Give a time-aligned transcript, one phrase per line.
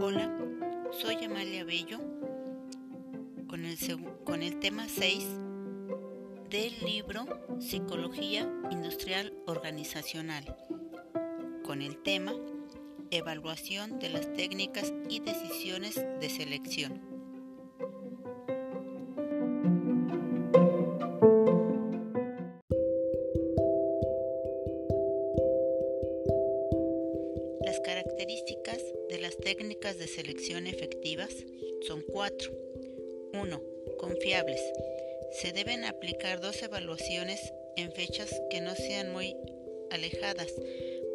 [0.00, 0.34] Hola,
[0.90, 1.98] soy Amalia Bello
[3.46, 3.76] con el,
[4.24, 5.26] con el tema 6
[6.48, 7.26] del libro
[7.60, 10.56] Psicología Industrial Organizacional,
[11.62, 12.32] con el tema
[13.10, 17.13] Evaluación de las técnicas y decisiones de selección.
[29.54, 31.32] Técnicas de selección efectivas
[31.86, 32.50] son cuatro.
[33.34, 33.62] 1.
[33.98, 34.60] Confiables.
[35.30, 39.36] Se deben aplicar dos evaluaciones en fechas que no sean muy
[39.92, 40.52] alejadas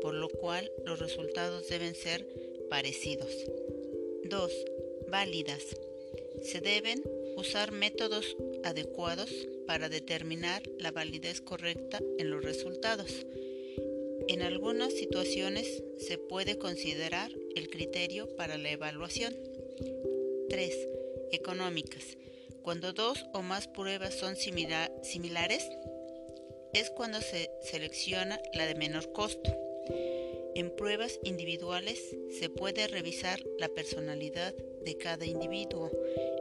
[0.02, 2.25] por lo cual los resultados deben ser
[2.70, 3.30] parecidos.
[4.23, 4.66] 2.
[5.09, 5.75] Válidas.
[6.41, 7.03] Se deben
[7.35, 9.33] usar métodos adecuados
[9.67, 13.25] para determinar la validez correcta en los resultados.
[14.29, 19.35] En algunas situaciones se puede considerar el criterio para la evaluación.
[20.49, 20.88] 3.
[21.31, 22.16] Económicas.
[22.61, 25.67] Cuando dos o más pruebas son similares,
[26.73, 29.52] es cuando se selecciona la de menor costo.
[30.53, 32.00] En pruebas individuales
[32.39, 34.53] se puede revisar la personalidad
[34.85, 35.89] de cada individuo.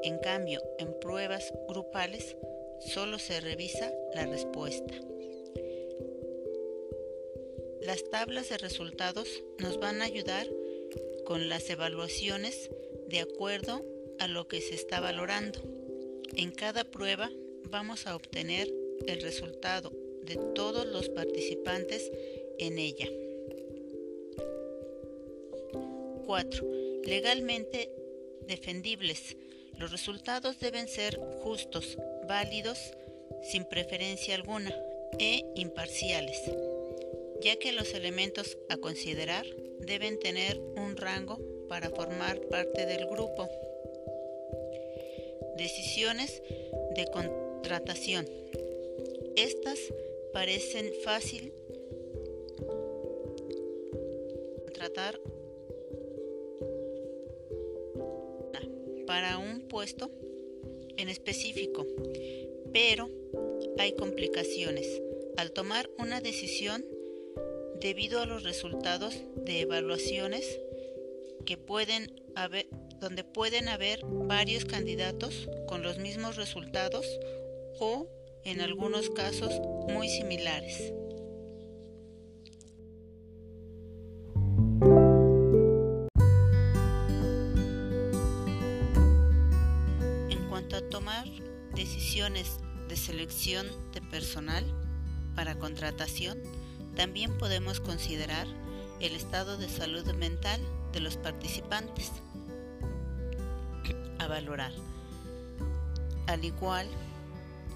[0.03, 2.37] En cambio, en pruebas grupales
[2.81, 4.93] solo se revisa la respuesta.
[7.89, 10.47] Las tablas de resultados nos van a ayudar
[11.25, 12.69] con las evaluaciones
[13.09, 13.83] de acuerdo
[14.19, 15.59] a lo que se está valorando.
[16.37, 17.31] En cada prueba
[17.65, 18.71] vamos a obtener
[19.07, 19.91] el resultado
[20.23, 22.13] de todos los participantes
[22.59, 23.09] en ella.
[26.27, 26.67] 4.
[27.05, 27.91] Legalmente
[28.47, 29.39] defendibles.
[29.79, 31.97] Los resultados deben ser justos,
[32.29, 32.79] válidos,
[33.51, 34.79] sin preferencia alguna
[35.19, 36.39] e imparciales,
[37.41, 39.47] ya que los elementos a considerar
[39.79, 43.49] deben tener un rango para formar parte del grupo.
[45.57, 46.43] Decisiones
[46.95, 48.27] de contratación.
[49.37, 49.79] Estas
[50.33, 51.53] parecen fácil
[54.73, 55.21] tratar
[59.07, 60.11] para un puesto
[60.97, 61.87] en específico,
[62.73, 63.09] pero
[63.79, 65.03] hay complicaciones
[65.37, 66.85] al tomar una decisión
[67.81, 70.61] debido a los resultados de evaluaciones
[71.47, 72.23] que pueden
[73.01, 77.07] donde pueden haber varios candidatos con los mismos resultados
[77.81, 78.07] o
[78.45, 79.53] en algunos casos
[79.89, 80.93] muy similares.
[90.91, 91.27] tomar
[91.75, 94.65] decisiones de selección de personal
[95.35, 96.39] para contratación,
[96.99, 98.49] también podemos considerar
[98.99, 100.61] el estado de salud mental
[100.93, 102.11] de los participantes
[104.19, 104.73] a valorar,
[106.27, 106.89] al igual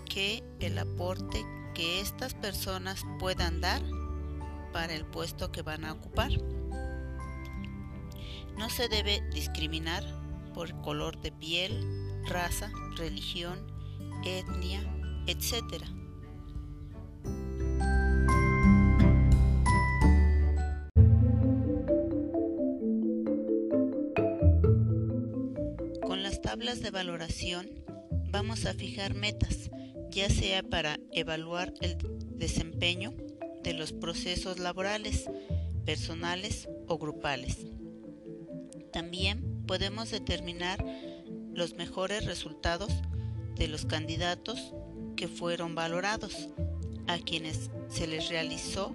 [0.07, 3.81] que el aporte que estas personas puedan dar
[4.73, 6.33] para el puesto que van a ocupar.
[8.59, 10.05] No se debe discriminar
[10.53, 13.65] por color de piel, raza, religión,
[14.25, 14.81] etnia,
[15.29, 16.02] etc.
[26.63, 27.69] tablas de valoración
[28.31, 29.69] vamos a fijar metas,
[30.13, 31.99] ya sea para evaluar el
[32.37, 33.13] desempeño
[33.65, 35.29] de los procesos laborales,
[35.85, 37.67] personales o grupales.
[38.93, 40.87] También podemos determinar
[41.53, 42.93] los mejores resultados
[43.57, 44.73] de los candidatos
[45.17, 46.49] que fueron valorados,
[47.09, 48.95] a quienes se les realizó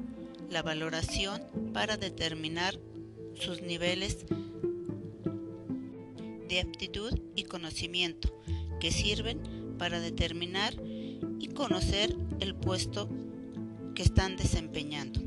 [0.49, 2.79] la valoración para determinar
[3.33, 4.25] sus niveles
[6.47, 8.33] de aptitud y conocimiento
[8.79, 9.39] que sirven
[9.77, 10.73] para determinar
[11.39, 13.09] y conocer el puesto
[13.95, 15.21] que están desempeñando.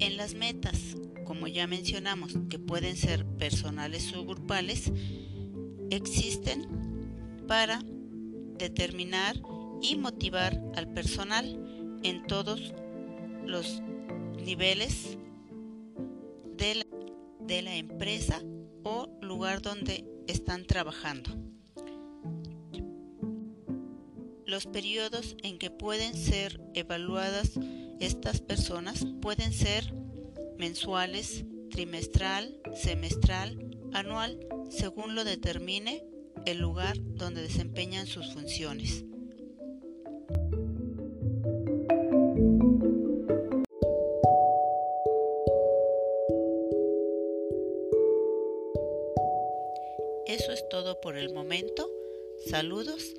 [0.00, 4.92] En las metas, como ya mencionamos, que pueden ser personales o grupales,
[5.90, 6.66] existen
[7.46, 7.80] para
[8.58, 9.36] determinar
[9.80, 12.74] y motivar al personal en todos
[13.44, 13.82] los
[14.44, 15.18] niveles
[16.56, 16.86] de la,
[17.40, 18.42] de la empresa
[18.88, 21.30] o lugar donde están trabajando.
[24.46, 27.52] Los periodos en que pueden ser evaluadas
[28.00, 29.92] estas personas pueden ser
[30.56, 34.40] mensuales, trimestral, semestral, anual
[34.70, 36.02] según lo determine
[36.46, 39.04] el lugar donde desempeñan sus funciones.
[50.28, 51.90] Eso es todo por el momento.
[52.50, 53.14] Saludos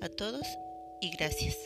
[0.00, 0.46] a todos
[1.00, 1.58] y gracias.